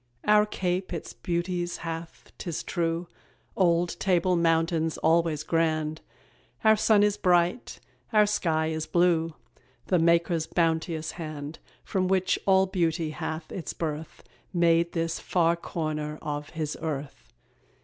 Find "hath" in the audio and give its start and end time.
1.85-2.31, 13.11-13.51